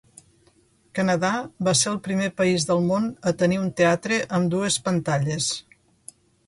[0.99, 1.29] Canadà
[1.67, 5.57] va ser el primer país del món a tenir un teatre amb dues pantalles.